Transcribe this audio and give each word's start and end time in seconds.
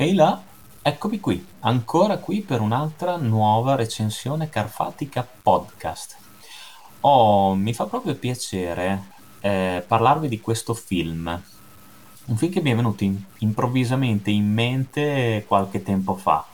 Ehi 0.00 0.14
là, 0.14 0.40
eccomi 0.80 1.18
qui, 1.18 1.44
ancora 1.58 2.18
qui 2.18 2.42
per 2.42 2.60
un'altra 2.60 3.16
nuova 3.16 3.74
recensione 3.74 4.48
Carfatica 4.48 5.26
Podcast. 5.42 6.16
Oh, 7.00 7.56
mi 7.56 7.74
fa 7.74 7.86
proprio 7.86 8.14
piacere 8.14 9.06
eh, 9.40 9.82
parlarvi 9.84 10.28
di 10.28 10.40
questo 10.40 10.72
film, 10.72 11.42
un 12.26 12.36
film 12.36 12.52
che 12.52 12.60
mi 12.60 12.70
è 12.70 12.76
venuto 12.76 13.02
in- 13.02 13.20
improvvisamente 13.38 14.30
in 14.30 14.46
mente 14.52 15.44
qualche 15.48 15.82
tempo 15.82 16.14
fa, 16.14 16.46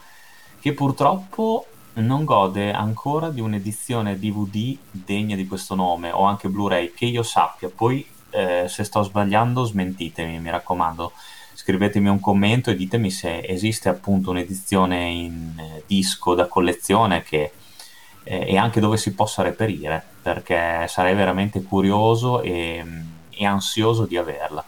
che 0.58 0.72
purtroppo 0.72 1.66
non 1.96 2.24
gode 2.24 2.72
ancora 2.72 3.28
di 3.28 3.42
un'edizione 3.42 4.18
DVD 4.18 4.74
degna 4.90 5.36
di 5.36 5.46
questo 5.46 5.74
nome, 5.74 6.10
o 6.10 6.22
anche 6.22 6.48
Blu-ray, 6.48 6.94
che 6.94 7.04
io 7.04 7.22
sappia, 7.22 7.68
poi 7.68 8.08
eh, 8.30 8.64
se 8.68 8.84
sto 8.84 9.02
sbagliando 9.02 9.64
smentitemi, 9.64 10.40
mi 10.40 10.48
raccomando 10.48 11.12
scrivetemi 11.54 12.08
un 12.08 12.20
commento 12.20 12.70
e 12.70 12.76
ditemi 12.76 13.10
se 13.10 13.38
esiste 13.38 13.88
appunto 13.88 14.30
un'edizione 14.30 15.08
in 15.08 15.54
eh, 15.56 15.84
disco 15.86 16.34
da 16.34 16.46
collezione 16.46 17.22
che, 17.22 17.52
eh, 18.24 18.44
e 18.48 18.56
anche 18.56 18.80
dove 18.80 18.96
si 18.96 19.14
possa 19.14 19.42
reperire, 19.42 20.04
perché 20.20 20.86
sarei 20.88 21.14
veramente 21.14 21.62
curioso 21.62 22.42
e, 22.42 22.84
e 23.30 23.46
ansioso 23.46 24.04
di 24.04 24.16
averla. 24.16 24.64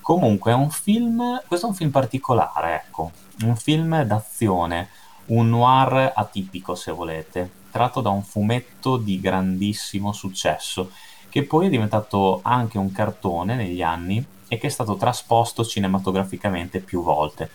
Comunque 0.00 0.52
è 0.52 0.54
un 0.54 0.70
film, 0.70 1.42
questo 1.46 1.66
è 1.66 1.68
un 1.68 1.74
film 1.74 1.90
particolare, 1.90 2.74
ecco, 2.86 3.10
un 3.42 3.56
film 3.56 4.02
d'azione, 4.02 4.88
un 5.26 5.48
noir 5.50 6.12
atipico 6.14 6.74
se 6.74 6.90
volete, 6.92 7.50
tratto 7.70 8.00
da 8.00 8.10
un 8.10 8.22
fumetto 8.22 8.96
di 8.96 9.20
grandissimo 9.20 10.12
successo, 10.12 10.90
che 11.28 11.44
poi 11.44 11.66
è 11.66 11.70
diventato 11.70 12.40
anche 12.42 12.78
un 12.78 12.90
cartone 12.92 13.54
negli 13.54 13.82
anni 13.82 14.24
e 14.52 14.58
che 14.58 14.66
è 14.66 14.70
stato 14.70 14.96
trasposto 14.96 15.64
cinematograficamente 15.64 16.80
più 16.80 17.04
volte. 17.04 17.50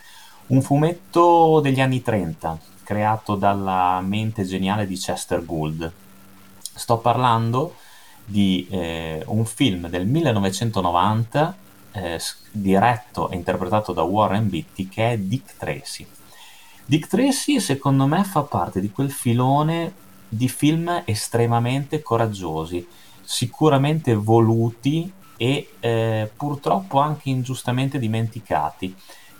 Un 0.46 0.62
fumetto 0.62 1.60
degli 1.60 1.78
anni 1.78 2.00
30, 2.00 2.58
creato 2.82 3.34
dalla 3.34 4.00
mente 4.00 4.44
geniale 4.44 4.86
di 4.86 4.96
Chester 4.96 5.44
Gould. 5.44 5.92
Sto 6.74 6.96
parlando 6.96 7.74
di 8.24 8.66
eh, 8.70 9.22
un 9.26 9.44
film 9.44 9.88
del 9.88 10.06
1990 10.06 11.56
eh, 11.92 12.20
diretto 12.50 13.28
e 13.28 13.36
interpretato 13.36 13.92
da 13.92 14.02
Warren 14.02 14.48
Beatty 14.48 14.88
che 14.88 15.12
è 15.12 15.18
Dick 15.18 15.58
Tracy. 15.58 16.06
Dick 16.86 17.08
Tracy 17.08 17.60
secondo 17.60 18.06
me 18.06 18.24
fa 18.24 18.40
parte 18.40 18.80
di 18.80 18.90
quel 18.90 19.10
filone 19.10 19.92
di 20.26 20.48
film 20.48 21.02
estremamente 21.04 22.00
coraggiosi, 22.00 22.86
sicuramente 23.22 24.14
voluti 24.14 25.12
e 25.36 25.72
eh, 25.80 26.30
purtroppo 26.36 26.98
anche 26.98 27.30
ingiustamente 27.30 27.98
dimenticati, 27.98 28.94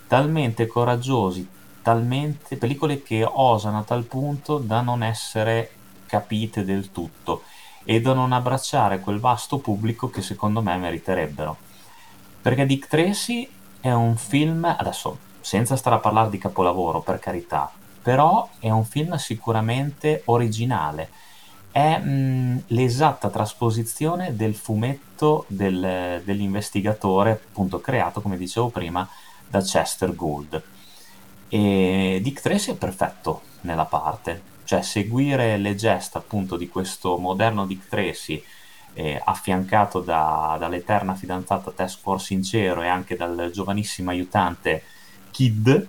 talmente 0.06 0.66
coraggiosi, 0.66 1.48
talmente 1.82 2.56
pellicole 2.56 3.02
che 3.02 3.24
osano 3.24 3.78
a 3.78 3.82
tal 3.82 4.04
punto 4.04 4.58
da 4.58 4.80
non 4.80 5.02
essere 5.02 5.70
capite 6.06 6.64
del 6.64 6.90
tutto 6.92 7.42
e 7.84 8.00
da 8.00 8.12
non 8.12 8.32
abbracciare 8.32 9.00
quel 9.00 9.20
vasto 9.20 9.58
pubblico 9.58 10.10
che 10.10 10.22
secondo 10.22 10.60
me 10.60 10.76
meriterebbero. 10.76 11.56
Perché 12.42 12.66
Dick 12.66 12.88
Tracy 12.88 13.48
è 13.80 13.92
un 13.92 14.16
film, 14.16 14.64
adesso 14.64 15.18
senza 15.40 15.76
stare 15.76 15.96
a 15.96 16.00
parlare 16.00 16.30
di 16.30 16.38
capolavoro 16.38 17.00
per 17.00 17.20
carità, 17.20 17.70
però 18.02 18.48
è 18.58 18.70
un 18.70 18.84
film 18.84 19.14
sicuramente 19.14 20.22
originale, 20.26 21.10
è 21.76 21.98
mh, 21.98 22.62
l'esatta 22.68 23.28
trasposizione 23.28 24.34
del 24.34 24.54
fumetto 24.54 25.44
del, 25.48 26.22
dell'investigatore, 26.24 27.32
appunto 27.32 27.82
creato, 27.82 28.22
come 28.22 28.38
dicevo 28.38 28.70
prima, 28.70 29.06
da 29.46 29.60
Chester 29.60 30.14
Gould. 30.14 30.62
E 31.48 32.18
Dick 32.22 32.40
Tracy 32.40 32.70
è 32.72 32.76
perfetto 32.76 33.42
nella 33.60 33.84
parte, 33.84 34.40
cioè 34.64 34.80
seguire 34.80 35.58
le 35.58 35.74
gesta 35.74 36.16
appunto 36.16 36.56
di 36.56 36.66
questo 36.70 37.18
moderno 37.18 37.66
Dick 37.66 37.88
Tracy 37.88 38.42
eh, 38.94 39.20
affiancato 39.22 40.00
da, 40.00 40.56
dall'eterna 40.58 41.14
fidanzata 41.14 41.72
Tess 41.72 42.00
Cuor 42.00 42.22
Sincero 42.22 42.80
e 42.80 42.88
anche 42.88 43.16
dal 43.16 43.50
giovanissimo 43.52 44.08
aiutante 44.08 44.82
Kid 45.30 45.88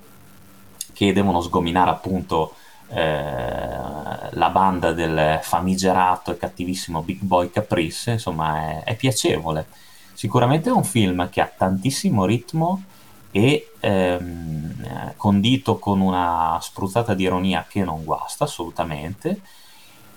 che 0.92 1.14
devono 1.14 1.40
sgominare 1.40 1.92
appunto 1.92 2.56
la 2.90 4.50
banda 4.50 4.94
del 4.94 5.40
famigerato 5.42 6.32
e 6.32 6.38
cattivissimo 6.38 7.02
Big 7.02 7.20
Boy 7.22 7.50
Caprice, 7.50 8.12
insomma 8.12 8.82
è, 8.82 8.84
è, 8.84 8.96
piacevole. 8.96 9.66
Sicuramente 10.14 10.70
è 10.70 10.74
un 10.74 10.84
film 10.84 11.30
che 11.30 11.42
ha 11.42 11.52
tantissimo 11.56 12.26
ritmo 12.26 12.84
e 13.32 13.72
ehm, 13.80 15.14
condito 15.18 15.78
con 15.78 16.02
una 16.02 16.58
spruzzata 16.62 17.14
di 17.14 17.24
ironia 17.24 17.66
che 17.68 17.84
non 17.84 18.04
guasta 18.04 18.46
assolutamente 18.46 19.42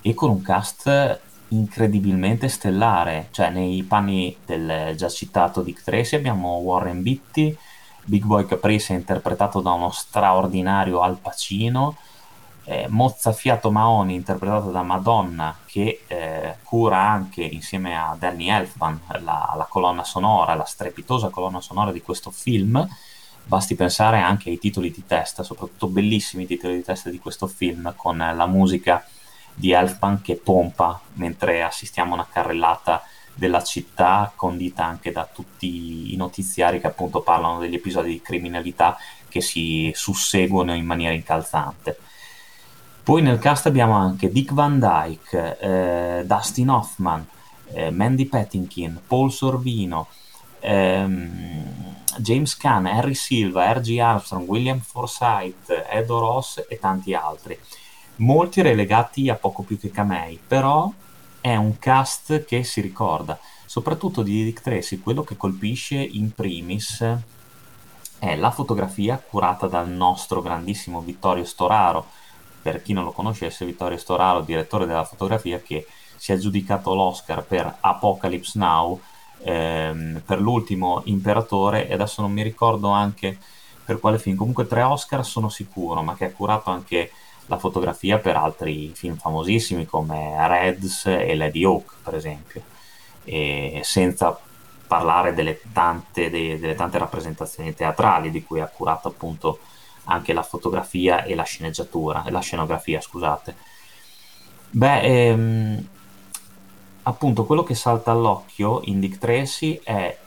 e 0.00 0.14
con 0.14 0.30
un 0.30 0.40
cast 0.40 1.20
incredibilmente 1.48 2.48
stellare, 2.48 3.28
cioè 3.32 3.50
nei 3.50 3.82
panni 3.82 4.36
del 4.46 4.94
già 4.96 5.08
citato 5.08 5.62
Dick 5.62 5.82
Tracy 5.82 6.16
abbiamo 6.16 6.58
Warren 6.58 7.02
Beatty, 7.02 7.56
Big 8.04 8.24
Boy 8.24 8.46
Caprice 8.46 8.94
è 8.94 8.96
interpretato 8.96 9.60
da 9.60 9.72
uno 9.72 9.90
straordinario 9.90 11.00
Al 11.00 11.18
Pacino, 11.18 11.96
eh, 12.70 12.86
Mozzafiato 12.88 13.72
Maoni 13.72 14.14
interpretato 14.14 14.70
da 14.70 14.82
Madonna 14.82 15.58
che 15.66 16.02
eh, 16.06 16.54
cura 16.62 17.00
anche 17.00 17.42
insieme 17.42 17.98
a 17.98 18.14
Danny 18.16 18.48
Elfman 18.48 19.00
la, 19.24 19.54
la, 19.56 19.66
colonna 19.68 20.04
sonora, 20.04 20.54
la 20.54 20.64
strepitosa 20.64 21.30
colonna 21.30 21.60
sonora 21.60 21.90
di 21.90 22.00
questo 22.00 22.30
film. 22.30 22.88
Basti 23.42 23.74
pensare 23.74 24.20
anche 24.20 24.50
ai 24.50 24.60
titoli 24.60 24.92
di 24.92 25.04
testa 25.04 25.42
soprattutto 25.42 25.88
bellissimi 25.88 26.46
titoli 26.46 26.76
di 26.76 26.84
testa 26.84 27.10
di 27.10 27.18
questo 27.18 27.48
film 27.48 27.92
con 27.96 28.18
la 28.18 28.46
musica 28.46 29.04
di 29.52 29.72
Elfman 29.72 30.20
che 30.22 30.36
pompa 30.36 31.00
mentre 31.14 31.64
assistiamo 31.64 32.12
a 32.12 32.14
una 32.14 32.28
carrellata 32.30 33.02
della 33.34 33.64
città 33.64 34.32
condita 34.36 34.84
anche 34.84 35.10
da 35.10 35.28
tutti 35.32 36.12
i 36.12 36.16
notiziari 36.16 36.80
che 36.80 36.86
appunto 36.86 37.20
parlano 37.20 37.58
degli 37.58 37.74
episodi 37.74 38.10
di 38.10 38.22
criminalità 38.22 38.96
che 39.28 39.40
si 39.40 39.90
susseguono 39.92 40.72
in 40.72 40.84
maniera 40.84 41.14
incalzante 41.14 41.98
poi 43.02 43.22
nel 43.22 43.38
cast 43.38 43.66
abbiamo 43.66 43.94
anche 43.94 44.30
Dick 44.30 44.52
Van 44.52 44.78
Dyke, 44.78 45.58
eh, 45.58 46.24
Dustin 46.26 46.68
Hoffman, 46.68 47.26
eh, 47.72 47.90
Mandy 47.90 48.26
Patinkin, 48.26 49.00
Paul 49.06 49.32
Sorvino, 49.32 50.08
ehm, 50.60 51.96
James 52.18 52.56
Caan, 52.56 52.86
Harry 52.86 53.14
Silva, 53.14 53.72
R.G. 53.72 53.98
Armstrong, 53.98 54.48
William 54.48 54.80
Forsythe, 54.80 55.88
Edo 55.88 56.18
Ross 56.18 56.64
e 56.68 56.78
tanti 56.78 57.14
altri. 57.14 57.58
Molti 58.16 58.60
relegati 58.60 59.28
a 59.28 59.34
poco 59.34 59.62
più 59.62 59.78
che 59.78 59.90
camei, 59.90 60.38
però 60.46 60.92
è 61.40 61.56
un 61.56 61.78
cast 61.78 62.44
che 62.44 62.64
si 62.64 62.80
ricorda. 62.80 63.38
Soprattutto 63.64 64.22
di 64.22 64.44
Dick 64.44 64.62
Tracy, 64.62 64.98
quello 64.98 65.22
che 65.22 65.36
colpisce 65.36 65.96
in 65.96 66.32
primis 66.34 67.02
è 68.18 68.36
la 68.36 68.50
fotografia 68.50 69.16
curata 69.16 69.66
dal 69.66 69.88
nostro 69.88 70.42
grandissimo 70.42 71.00
Vittorio 71.00 71.44
Storaro, 71.44 72.06
per 72.62 72.82
chi 72.82 72.92
non 72.92 73.04
lo 73.04 73.12
conoscesse, 73.12 73.64
Vittorio 73.64 73.98
Storaro, 73.98 74.40
direttore 74.40 74.86
della 74.86 75.04
fotografia, 75.04 75.60
che 75.60 75.86
si 76.16 76.32
è 76.32 76.34
aggiudicato 76.34 76.94
l'Oscar 76.94 77.42
per 77.44 77.76
Apocalypse 77.80 78.58
Now, 78.58 79.00
ehm, 79.42 80.22
per 80.24 80.40
l'ultimo 80.40 81.02
Imperatore, 81.04 81.88
e 81.88 81.94
adesso 81.94 82.20
non 82.20 82.32
mi 82.32 82.42
ricordo 82.42 82.88
anche 82.88 83.38
per 83.84 83.98
quale 83.98 84.18
film, 84.18 84.36
comunque 84.36 84.66
tre 84.66 84.82
Oscar 84.82 85.24
sono 85.24 85.48
sicuro, 85.48 86.02
ma 86.02 86.14
che 86.14 86.26
ha 86.26 86.32
curato 86.32 86.70
anche 86.70 87.10
la 87.46 87.58
fotografia 87.58 88.18
per 88.18 88.36
altri 88.36 88.92
film 88.94 89.16
famosissimi 89.16 89.84
come 89.84 90.34
Reds 90.46 91.06
e 91.06 91.34
Lady 91.34 91.64
Hawk, 91.64 91.96
per 92.04 92.14
esempio, 92.14 92.62
e 93.24 93.80
senza 93.82 94.38
parlare 94.86 95.34
delle 95.34 95.60
tante, 95.72 96.30
delle 96.30 96.74
tante 96.74 96.98
rappresentazioni 96.98 97.74
teatrali 97.74 98.30
di 98.30 98.42
cui 98.42 98.60
ha 98.60 98.66
curato 98.66 99.08
appunto 99.08 99.58
anche 100.10 100.32
la 100.32 100.42
fotografia 100.42 101.24
e 101.24 101.34
la 101.34 101.44
sceneggiatura, 101.44 102.24
la 102.28 102.40
scenografia, 102.40 103.00
scusate. 103.00 103.54
Beh, 104.70 105.00
ehm, 105.00 105.88
appunto 107.04 107.44
quello 107.44 107.62
che 107.62 107.74
salta 107.74 108.10
all'occhio 108.10 108.80
in 108.84 109.00
Dick 109.00 109.18
Tracy 109.18 109.80
è 109.82 110.18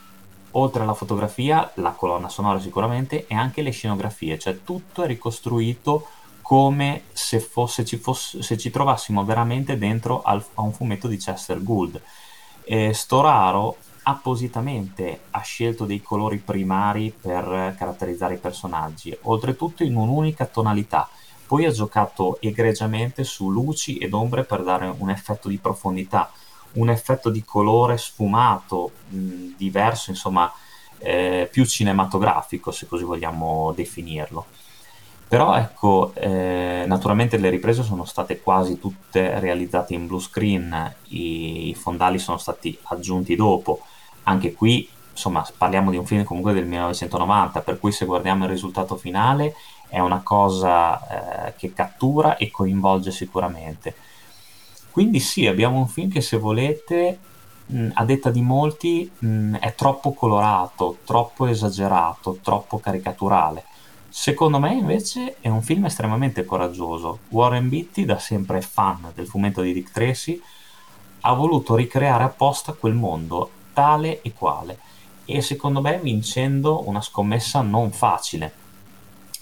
oltre 0.52 0.84
alla 0.84 0.94
fotografia, 0.94 1.70
la 1.76 1.92
colonna 1.92 2.30
sonora 2.30 2.60
sicuramente 2.60 3.26
e 3.28 3.36
anche 3.36 3.62
le 3.62 3.72
scenografie, 3.72 4.40
cioè 4.40 4.64
tutto 4.64 5.04
è 5.04 5.08
ricostruito 5.08 6.08
come 6.42 7.04
se, 7.14 7.40
fosse, 7.40 7.86
ci, 7.86 7.98
fosse, 7.98 8.42
se 8.42 8.58
ci 8.58 8.70
trovassimo 8.70 9.24
veramente 9.24 9.78
dentro 9.78 10.22
al, 10.22 10.44
a 10.56 10.62
un 10.62 10.74
fumetto 10.74 11.08
di 11.08 11.18
Chester 11.18 11.62
Gould. 11.64 12.02
E 12.66 12.94
Storaro 12.94 13.78
appositamente 14.04 15.22
ha 15.32 15.42
scelto 15.42 15.86
dei 15.86 16.02
colori 16.02 16.38
primari 16.38 17.14
per 17.20 17.76
caratterizzare 17.78 18.36
i 18.36 18.40
personaggi, 18.40 19.18
oltretutto 19.24 19.84
in 19.84 19.96
un'unica 19.96 20.46
tonalità. 20.46 21.10
Poi 21.46 21.66
ha 21.66 21.72
giocato 21.72 22.38
egregiamente 22.42 23.24
su 23.24 23.52
luci 23.52 23.98
ed 23.98 24.14
ombre 24.14 24.44
per 24.44 24.64
dare 24.64 24.94
un 24.98 25.10
effetto 25.10 25.50
di 25.50 25.58
profondità, 25.58 26.32
un 26.74 26.90
effetto 26.90 27.30
di 27.30 27.44
colore 27.44 27.98
sfumato, 27.98 28.92
mh, 29.10 29.56
diverso, 29.58 30.10
insomma, 30.10 30.52
eh, 30.98 31.48
più 31.52 31.66
cinematografico, 31.66 32.72
se 32.72 32.88
così 32.88 33.04
vogliamo 33.04 33.72
definirlo. 33.76 34.46
Però 35.28 35.56
ecco, 35.56 36.14
eh, 36.16 36.84
naturalmente 36.88 37.38
le 37.38 37.50
riprese 37.50 37.84
sono 37.84 38.06
state 38.06 38.40
quasi 38.40 38.80
tutte 38.80 39.40
realizzate 39.40 39.94
in 39.94 40.08
blue 40.08 40.20
screen, 40.20 40.96
i, 41.10 41.70
i 41.70 41.76
fondali 41.76 42.20
sono 42.20 42.38
stati 42.38 42.78
aggiunti 42.84 43.36
dopo. 43.36 43.82
Anche 44.24 44.54
qui, 44.54 44.88
insomma, 45.12 45.46
parliamo 45.58 45.92
di 45.92 45.98
un 45.98 46.06
film 46.06 46.24
comunque 46.24 46.54
del 46.54 46.66
1990, 46.66 47.62
per 47.62 47.80
cui 47.80 47.92
se 47.92 48.06
guardiamo 48.06 48.46
il 48.46 48.52
risultato 48.52 48.96
finale 48.96 49.56
è 49.88 50.00
una 50.00 50.22
cosa 50.24 51.48
eh, 51.48 51.54
che 51.56 51.74
cattura 51.74 52.38
e 52.38 52.50
coinvolge 52.50 53.12
sicuramente. 53.12 53.96
Quindi 54.92 55.20
sì, 55.20 55.48
abbiamo 55.48 55.78
un 55.78 55.88
film 55.88 56.10
che 56.10 56.22
se 56.22 56.38
volete, 56.38 57.20
mh, 57.66 57.90
a 57.94 58.06
detta 58.06 58.30
di 58.30 58.42
molti, 58.42 59.10
mh, 59.20 59.56
è 59.56 59.74
troppo 59.76 60.14
colorato, 60.14 60.98
troppo 61.04 61.48
esagerato, 61.48 62.40
troppo 62.42 62.80
caricaturale 62.80 63.66
Secondo 64.16 64.60
me 64.60 64.76
invece 64.76 65.38
è 65.42 65.48
un 65.48 65.64
film 65.64 65.86
estremamente 65.86 66.46
coraggioso. 66.46 67.22
Warren 67.30 67.68
Beatty, 67.68 68.06
da 68.06 68.20
sempre 68.20 68.62
fan 68.62 69.12
del 69.16 69.26
fumetto 69.26 69.62
di 69.62 69.74
Dick 69.74 69.92
Tracy, 69.92 70.40
ha 71.22 71.34
voluto 71.34 71.74
ricreare 71.74 72.24
apposta 72.24 72.74
quel 72.74 72.94
mondo, 72.94 73.50
tale 73.74 74.22
e 74.22 74.34
quale, 74.34 74.80
e 75.26 75.42
secondo 75.42 75.82
me 75.82 76.00
vincendo 76.00 76.88
una 76.88 77.02
scommessa 77.02 77.62
non 77.62 77.92
facile. 77.92 78.54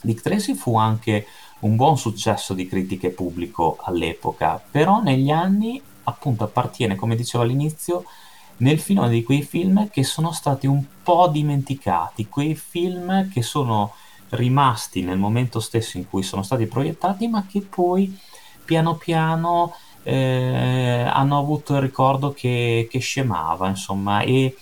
Dick 0.02 0.22
Tracy 0.22 0.56
fu 0.56 0.78
anche 0.78 1.28
un 1.60 1.76
buon 1.76 1.98
successo 1.98 2.54
di 2.54 2.68
critiche 2.68 3.10
pubblico 3.10 3.78
all'epoca, 3.82 4.62
però 4.72 5.02
negli 5.02 5.30
anni 5.30 5.82
appunto 6.04 6.44
appartiene, 6.44 6.96
come 6.96 7.16
dicevo 7.16 7.44
all'inizio, 7.44 8.06
nel 8.58 8.80
filone 8.80 9.10
di 9.10 9.24
quei 9.24 9.42
film 9.44 9.90
che 9.90 10.04
sono 10.04 10.32
stati 10.32 10.68
un 10.68 10.84
po' 11.04 11.28
dimenticati, 11.28 12.28
quei 12.28 12.56
film 12.56 13.30
che 13.30 13.42
sono 13.42 13.94
rimasti 14.30 15.02
nel 15.02 15.18
momento 15.18 15.60
stesso 15.60 15.98
in 15.98 16.08
cui 16.08 16.24
sono 16.24 16.44
stati 16.44 16.66
proiettati, 16.66 17.28
ma 17.28 17.46
che 17.46 17.62
poi 17.62 18.18
piano 18.64 18.96
piano 18.96 19.76
eh, 20.04 21.06
hanno 21.08 21.38
avuto 21.38 21.76
il 21.76 21.82
ricordo 21.82 22.34
che, 22.34 22.88
che 22.90 23.00
scemava, 23.00 23.68
insomma, 23.68 24.22
e 24.22 24.56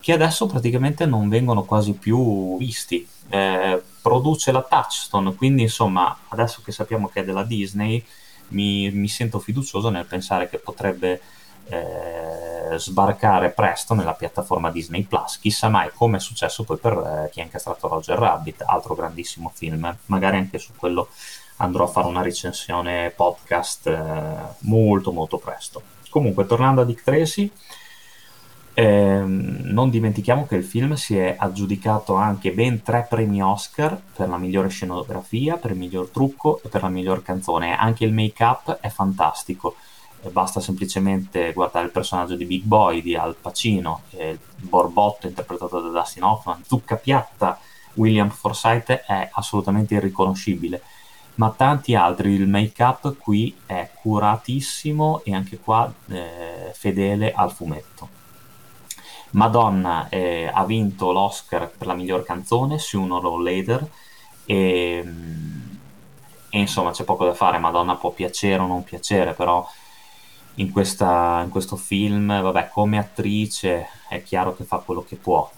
che 0.00 0.12
adesso 0.12 0.46
praticamente 0.46 1.06
non 1.06 1.28
vengono 1.28 1.64
quasi 1.64 1.92
più 1.92 2.56
visti. 2.58 3.06
Eh, 3.28 3.82
produce 4.02 4.50
la 4.50 4.62
Touchstone, 4.62 5.34
quindi 5.34 5.62
insomma, 5.62 6.16
adesso 6.28 6.62
che 6.64 6.72
sappiamo 6.72 7.08
che 7.08 7.20
è 7.20 7.24
della 7.24 7.44
Disney, 7.44 8.04
mi, 8.48 8.90
mi 8.90 9.08
sento 9.08 9.38
fiducioso 9.38 9.90
nel 9.90 10.06
pensare 10.06 10.48
che 10.48 10.58
potrebbe 10.58 11.20
eh, 11.68 12.78
sbarcare 12.78 13.50
presto 13.50 13.94
nella 13.94 14.14
piattaforma 14.14 14.70
Disney 14.70 15.02
Plus. 15.02 15.38
Chissà 15.38 15.68
mai 15.68 15.90
come 15.94 16.16
è 16.16 16.20
successo 16.20 16.64
poi 16.64 16.78
per 16.78 16.92
eh, 16.92 17.30
chi 17.30 17.40
ha 17.40 17.44
incastrato 17.44 17.88
Roger 17.88 18.18
Rabbit, 18.18 18.64
altro 18.66 18.94
grandissimo 18.94 19.52
film. 19.54 19.96
Magari 20.06 20.36
anche 20.36 20.58
su 20.58 20.72
quello 20.74 21.08
andrò 21.60 21.84
a 21.84 21.88
fare 21.88 22.06
una 22.06 22.22
recensione 22.22 23.12
podcast 23.14 23.86
eh, 23.86 24.34
molto 24.60 25.12
molto 25.12 25.38
presto. 25.38 25.82
Comunque, 26.08 26.46
tornando 26.46 26.80
a 26.80 26.84
Dick 26.84 27.02
Tracy, 27.02 27.50
ehm, 28.74 29.60
non 29.64 29.90
dimentichiamo 29.90 30.46
che 30.46 30.56
il 30.56 30.64
film 30.64 30.94
si 30.94 31.16
è 31.16 31.36
aggiudicato 31.38 32.14
anche 32.14 32.52
ben 32.52 32.82
tre 32.82 33.06
premi 33.08 33.42
Oscar 33.42 34.00
per 34.14 34.28
la 34.28 34.38
migliore 34.38 34.68
scenografia, 34.68 35.56
per 35.56 35.70
il 35.70 35.78
miglior 35.78 36.08
trucco 36.08 36.60
e 36.64 36.68
per 36.68 36.82
la 36.82 36.88
miglior 36.88 37.22
canzone. 37.22 37.76
Anche 37.76 38.04
il 38.04 38.12
make-up 38.12 38.78
è 38.80 38.88
fantastico 38.88 39.76
basta 40.28 40.60
semplicemente 40.60 41.52
guardare 41.54 41.86
il 41.86 41.92
personaggio 41.92 42.34
di 42.34 42.44
Big 42.44 42.62
Boy 42.62 43.00
di 43.00 43.16
Al 43.16 43.36
Pacino, 43.40 44.02
il 44.10 44.38
Borbotto 44.56 45.26
interpretato 45.26 45.80
da 45.80 45.98
Dustin 45.98 46.24
Hoffman, 46.24 46.62
Zucca 46.66 46.96
Piatta, 46.96 47.58
William 47.94 48.28
Forsythe 48.28 49.02
è 49.04 49.30
assolutamente 49.32 49.94
irriconoscibile, 49.94 50.82
ma 51.40 51.54
tanti 51.56 51.94
altri, 51.94 52.32
il 52.32 52.46
make-up 52.46 53.16
qui 53.16 53.56
è 53.64 53.88
curatissimo 53.94 55.22
e 55.24 55.34
anche 55.34 55.58
qua 55.58 55.90
eh, 56.08 56.70
fedele 56.74 57.32
al 57.32 57.50
fumetto. 57.50 58.08
Madonna 59.30 60.10
eh, 60.10 60.50
ha 60.52 60.62
vinto 60.66 61.12
l'Oscar 61.12 61.70
per 61.70 61.86
la 61.86 61.94
miglior 61.94 62.24
canzone, 62.24 62.78
Sooner 62.78 63.24
or 63.24 63.40
Later, 63.40 63.88
e, 64.44 65.04
e 66.50 66.58
insomma 66.58 66.90
c'è 66.90 67.04
poco 67.04 67.24
da 67.24 67.32
fare, 67.32 67.56
Madonna 67.56 67.96
può 67.96 68.10
piacere 68.10 68.60
o 68.60 68.66
non 68.66 68.84
piacere, 68.84 69.32
però 69.32 69.66
in, 70.56 70.70
questa, 70.70 71.40
in 71.42 71.48
questo 71.48 71.76
film, 71.76 72.38
vabbè, 72.38 72.68
come 72.68 72.98
attrice 72.98 73.88
è 74.10 74.22
chiaro 74.22 74.54
che 74.54 74.64
fa 74.64 74.76
quello 74.76 75.02
che 75.08 75.16
può. 75.16 75.50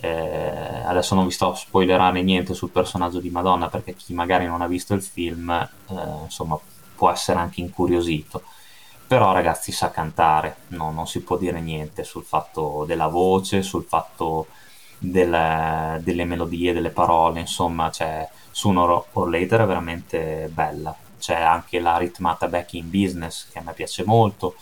Eh, 0.00 0.82
adesso 0.84 1.14
non 1.14 1.26
vi 1.26 1.32
sto 1.32 1.50
a 1.52 1.54
spoilerare 1.54 2.22
niente 2.22 2.54
sul 2.54 2.70
personaggio 2.70 3.20
di 3.20 3.30
Madonna 3.30 3.68
perché 3.68 3.94
chi 3.94 4.14
magari 4.14 4.46
non 4.46 4.62
ha 4.62 4.66
visto 4.66 4.94
il 4.94 5.02
film, 5.02 5.50
eh, 5.50 5.94
insomma, 6.24 6.58
può 6.94 7.10
essere 7.10 7.38
anche 7.38 7.60
incuriosito. 7.60 8.42
Però 9.06 9.32
ragazzi 9.32 9.72
sa 9.72 9.90
cantare, 9.90 10.56
no, 10.68 10.90
non 10.90 11.06
si 11.06 11.20
può 11.22 11.38
dire 11.38 11.60
niente 11.60 12.04
sul 12.04 12.24
fatto 12.24 12.84
della 12.86 13.06
voce, 13.06 13.62
sul 13.62 13.84
fatto 13.84 14.48
delle, 14.98 15.98
delle 16.02 16.24
melodie, 16.24 16.72
delle 16.74 16.90
parole, 16.90 17.40
insomma, 17.40 17.90
cioè, 17.90 18.28
Sooner 18.50 19.04
or 19.12 19.30
Later 19.30 19.62
è 19.62 19.66
veramente 19.66 20.50
bella. 20.52 20.94
C'è 21.18 21.40
anche 21.40 21.80
la 21.80 21.96
ritmata 21.96 22.48
Back 22.48 22.74
in 22.74 22.90
Business 22.90 23.48
che 23.50 23.58
a 23.58 23.62
me 23.62 23.72
piace 23.72 24.04
molto 24.04 24.56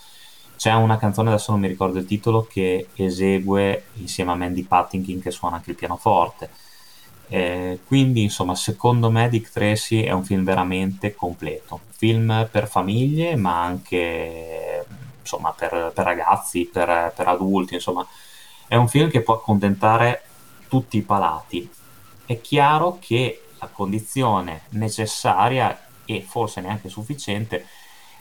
c'è 0.57 0.73
una 0.73 0.97
canzone, 0.99 1.29
adesso 1.31 1.53
non 1.53 1.61
mi 1.61 1.69
ricordo 1.69 1.99
il 1.99 2.07
titolo, 2.07 2.47
che 2.49 2.89
esegue 2.95 3.85
insieme 3.95 4.33
a 4.33 4.35
Mandy 4.35 4.63
Patinkin 4.63 5.21
che 5.21 5.31
suona 5.31 5.57
anche 5.57 5.71
il 5.71 5.77
pianoforte. 5.77 6.51
Eh, 7.29 7.81
quindi, 7.87 8.23
insomma, 8.23 8.55
secondo 8.55 9.11
me 9.11 9.29
Dick 9.29 9.51
Tracy 9.51 10.03
è 10.03 10.13
un 10.13 10.25
film 10.25 10.45
veramente 10.45 11.15
completo. 11.15 11.81
Film 11.97 12.49
per 12.51 12.69
famiglie, 12.69 13.37
ma 13.37 13.63
anche 13.63 14.85
insomma, 15.21 15.53
per, 15.53 15.93
per 15.95 16.05
ragazzi, 16.05 16.69
per, 16.73 17.13
per, 17.15 17.29
adulti. 17.29 17.75
Insomma, 17.75 18.07
è 18.69 18.77
un 18.77 18.89
film 18.89 19.11
che 19.11 19.23
può 19.23 19.35
accontentare 19.35 20.23
tutti 20.69 20.97
i 20.97 21.03
palati. 21.03 21.69
È 22.25 22.41
chiaro 22.41 22.99
che 23.01 23.43
la 23.59 23.69
condizione 23.69 24.63
necessaria 24.71 25.87
e 26.05 26.23
forse 26.23 26.61
neanche 26.61 26.89
sufficiente, 26.89 27.67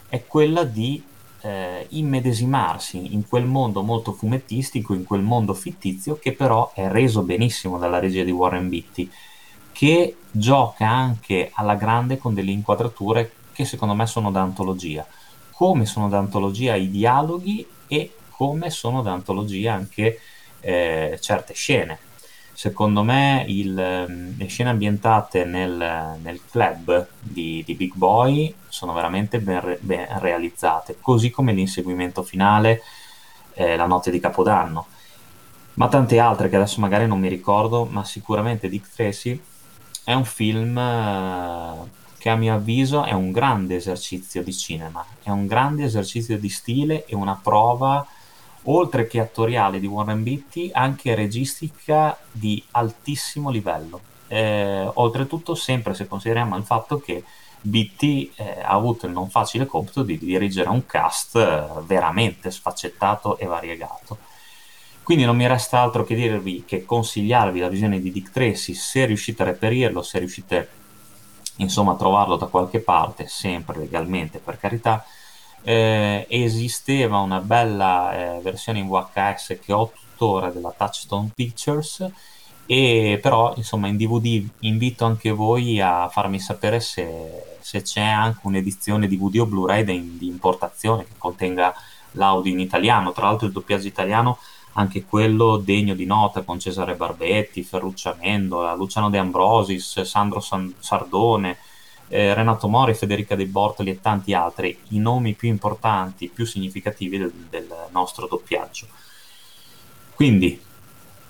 è 0.08 0.24
quella 0.26 0.64
di 0.64 1.02
eh, 1.46 1.86
immedesimarsi 1.90 3.14
in 3.14 3.26
quel 3.28 3.44
mondo 3.44 3.82
molto 3.82 4.12
fumettistico, 4.12 4.94
in 4.94 5.04
quel 5.04 5.22
mondo 5.22 5.54
fittizio 5.54 6.18
che 6.18 6.32
però 6.32 6.72
è 6.74 6.88
reso 6.88 7.22
benissimo 7.22 7.78
dalla 7.78 8.00
regia 8.00 8.24
di 8.24 8.32
Warren 8.32 8.68
Beatty, 8.68 9.08
che 9.70 10.16
gioca 10.30 10.88
anche 10.88 11.50
alla 11.54 11.76
grande 11.76 12.18
con 12.18 12.34
delle 12.34 12.50
inquadrature 12.50 13.30
che 13.52 13.64
secondo 13.64 13.94
me 13.94 14.06
sono 14.06 14.32
da 14.32 14.42
antologia, 14.42 15.06
come 15.52 15.86
sono 15.86 16.08
da 16.08 16.18
antologia 16.18 16.74
i 16.74 16.90
dialoghi 16.90 17.64
e 17.86 18.14
come 18.30 18.70
sono 18.70 19.00
da 19.02 19.12
antologia 19.12 19.72
anche 19.72 20.18
eh, 20.60 21.16
certe 21.20 21.54
scene 21.54 21.98
secondo 22.56 23.02
me 23.02 23.44
il, 23.48 23.78
ehm, 23.78 24.38
le 24.38 24.46
scene 24.46 24.70
ambientate 24.70 25.44
nel, 25.44 26.16
nel 26.22 26.40
club 26.50 27.06
di, 27.20 27.62
di, 27.66 27.74
Big 27.74 27.92
Boy 27.92 28.52
sono 28.68 28.94
veramente 28.94 29.40
ben, 29.40 29.76
ben, 29.80 30.06
realizzate, 30.20 30.96
così 31.02 31.30
come 31.30 31.52
l'inseguimento 31.52 32.22
finale, 32.22 32.80
eh, 33.52 33.76
la 33.76 33.84
notte 33.84 34.10
di 34.10 34.20
Capodanno. 34.20 34.86
Ma 35.74 35.88
tante 35.88 36.18
altre 36.18 36.48
che 36.48 36.56
adesso 36.56 36.80
magari 36.80 37.06
non 37.06 37.20
mi 37.20 37.28
ricordo, 37.28 37.84
ma 37.84 38.04
sicuramente 38.04 38.70
Dick 38.70 38.88
Tracy 38.90 39.38
è 40.02 40.14
un 40.14 40.24
film 40.24 40.78
eh, 40.78 41.90
che 42.16 42.30
a 42.30 42.36
mio 42.36 42.54
avviso 42.54 43.04
è 43.04 43.12
un 43.12 43.32
grande 43.32 43.76
esercizio 43.76 44.42
di 44.42 44.54
cinema, 44.54 45.04
è 45.22 45.28
un 45.28 45.46
grande 45.46 45.84
esercizio 45.84 46.38
di 46.38 46.48
stile 46.48 47.04
e 47.04 47.14
una 47.14 47.38
prova 47.40 48.06
oltre 48.68 49.06
che 49.06 49.20
attoriale 49.20 49.80
di 49.80 49.86
Warren 49.86 50.22
Beatty, 50.22 50.70
anche 50.72 51.14
registica 51.14 52.16
di 52.30 52.62
altissimo 52.72 53.50
livello. 53.50 54.00
Eh, 54.28 54.88
oltretutto, 54.94 55.54
sempre 55.54 55.94
se 55.94 56.06
consideriamo 56.06 56.56
il 56.56 56.64
fatto 56.64 56.98
che 56.98 57.22
Beatty 57.60 58.32
eh, 58.36 58.60
ha 58.60 58.70
avuto 58.70 59.06
il 59.06 59.12
non 59.12 59.28
facile 59.28 59.66
compito 59.66 60.02
di 60.02 60.18
dirigere 60.18 60.68
un 60.68 60.86
cast 60.86 61.36
eh, 61.36 61.64
veramente 61.84 62.50
sfaccettato 62.50 63.38
e 63.38 63.46
variegato. 63.46 64.18
Quindi 65.02 65.24
non 65.24 65.36
mi 65.36 65.46
resta 65.46 65.80
altro 65.80 66.04
che 66.04 66.16
dirvi 66.16 66.64
che 66.66 66.84
consigliarvi 66.84 67.60
la 67.60 67.68
visione 67.68 68.00
di 68.00 68.10
Dick 68.10 68.32
Tracy 68.32 68.74
se 68.74 69.04
riuscite 69.04 69.42
a 69.42 69.46
reperirlo, 69.46 70.02
se 70.02 70.18
riuscite 70.18 70.68
insomma 71.56 71.92
a 71.92 71.96
trovarlo 71.96 72.36
da 72.36 72.46
qualche 72.46 72.80
parte, 72.80 73.28
sempre 73.28 73.78
legalmente 73.78 74.38
per 74.38 74.58
carità, 74.58 75.04
eh, 75.62 76.26
esisteva 76.28 77.18
una 77.18 77.40
bella 77.40 78.36
eh, 78.36 78.40
versione 78.40 78.78
in 78.78 78.88
VHS 78.88 79.58
che 79.62 79.72
ho 79.72 79.90
tuttora 79.92 80.50
della 80.50 80.74
Touchstone 80.76 81.30
Pictures 81.34 82.10
e 82.66 83.18
però 83.22 83.54
insomma 83.56 83.86
in 83.86 83.96
DVD 83.96 84.44
invito 84.60 85.04
anche 85.04 85.30
voi 85.30 85.80
a 85.80 86.08
farmi 86.08 86.40
sapere 86.40 86.80
se, 86.80 87.56
se 87.60 87.82
c'è 87.82 88.02
anche 88.02 88.40
un'edizione 88.42 89.06
DVD 89.06 89.40
o 89.40 89.46
Blu-ray 89.46 89.84
di, 89.84 90.18
di 90.18 90.26
importazione 90.26 91.04
che 91.04 91.14
contenga 91.16 91.74
l'audio 92.12 92.52
in 92.52 92.60
italiano. 92.60 93.12
Tra 93.12 93.26
l'altro 93.26 93.46
il 93.46 93.52
doppiaggio 93.52 93.86
italiano 93.86 94.38
anche 94.72 95.04
quello 95.04 95.56
degno 95.56 95.94
di 95.94 96.04
nota 96.04 96.42
con 96.42 96.58
Cesare 96.58 96.96
Barbetti, 96.96 97.62
Ferruccio 97.62 98.10
Amendola, 98.10 98.74
Luciano 98.74 99.10
De 99.10 99.18
Ambrosis, 99.18 100.02
Sandro 100.02 100.40
San- 100.40 100.74
Sardone, 100.78 101.56
eh, 102.08 102.34
Renato 102.34 102.68
Mori, 102.68 102.94
Federica 102.94 103.34
De 103.34 103.46
Bortoli 103.46 103.90
e 103.90 104.00
tanti 104.00 104.32
altri, 104.34 104.78
i 104.90 104.98
nomi 104.98 105.34
più 105.34 105.48
importanti, 105.48 106.28
più 106.28 106.44
significativi 106.44 107.18
del, 107.18 107.32
del 107.50 107.68
nostro 107.90 108.26
doppiaggio. 108.26 108.86
Quindi 110.14 110.60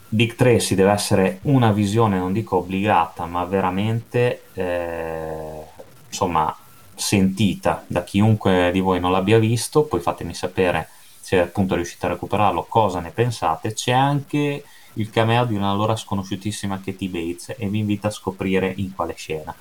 Dick 0.08 0.36
Tracy 0.36 0.74
deve 0.74 0.92
essere 0.92 1.40
una 1.42 1.72
visione, 1.72 2.18
non 2.18 2.32
dico 2.32 2.58
obbligata, 2.58 3.26
ma 3.26 3.44
veramente 3.44 4.44
eh, 4.54 5.64
insomma 6.06 6.56
sentita 6.94 7.84
da 7.86 8.04
chiunque 8.04 8.70
di 8.72 8.80
voi 8.80 9.00
non 9.00 9.10
l'abbia 9.10 9.38
visto, 9.38 9.84
poi 9.84 10.00
fatemi 10.00 10.34
sapere 10.34 10.88
se 11.20 11.40
appunto 11.40 11.74
riuscite 11.74 12.06
a 12.06 12.10
recuperarlo, 12.10 12.66
cosa 12.68 13.00
ne 13.00 13.10
pensate. 13.10 13.74
C'è 13.74 13.90
anche 13.90 14.62
il 14.94 15.10
cameo 15.10 15.44
di 15.44 15.56
una 15.56 15.70
allora 15.70 15.96
sconosciutissima 15.96 16.80
Katie 16.82 17.08
Bates 17.08 17.54
e 17.58 17.68
vi 17.68 17.80
invito 17.80 18.06
a 18.06 18.10
scoprire 18.10 18.72
in 18.76 18.94
quale 18.94 19.14
scena. 19.14 19.54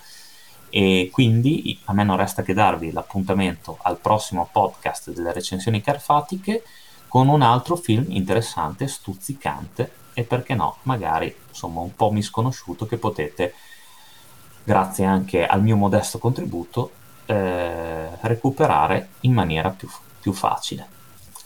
E 0.70 1.10
quindi 1.12 1.80
a 1.86 1.94
me 1.94 2.04
non 2.04 2.18
resta 2.18 2.42
che 2.44 2.54
darvi 2.54 2.92
l'appuntamento 2.92 3.78
al 3.82 3.98
prossimo 3.98 4.50
podcast 4.52 5.12
delle 5.12 5.32
recensioni 5.32 5.82
carfatiche 5.82 6.64
con 7.08 7.30
un 7.30 7.42
altro 7.42 7.76
film 7.76 8.06
interessante, 8.10 8.88
stuzzicante 8.88 9.92
e 10.14 10.24
perché 10.24 10.54
no, 10.54 10.78
magari 10.84 11.34
insomma 11.50 11.82
un 11.82 11.96
po' 11.96 12.12
misconosciuto 12.12 12.86
che 12.86 12.98
potete, 12.98 13.54
grazie 14.64 15.06
anche 15.06 15.46
al 15.46 15.62
mio 15.62 15.76
modesto 15.76 16.20
contributo, 16.20 16.92
eh, 17.26 18.10
recuperare 18.22 19.10
in 19.22 19.34
maniera 19.34 19.70
più, 19.70 19.90
più 20.20 20.34
facile. 20.34 20.88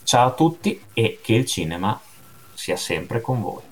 Ciao 0.04 0.28
a 0.28 0.34
tutti 0.34 0.82
e 0.94 1.20
che 1.22 1.34
il 1.34 1.46
cinema 1.46 2.00
sia 2.54 2.76
sempre 2.76 3.22
con 3.22 3.42
voi. 3.42 3.69